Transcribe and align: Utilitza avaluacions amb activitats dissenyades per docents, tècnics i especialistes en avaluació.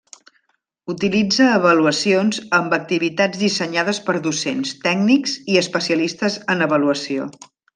Utilitza 0.93 1.49
avaluacions 1.57 2.39
amb 2.59 2.73
activitats 2.79 3.41
dissenyades 3.43 4.01
per 4.09 4.17
docents, 4.29 4.73
tècnics 4.89 5.37
i 5.55 5.63
especialistes 5.65 6.43
en 6.57 6.67
avaluació. 6.69 7.31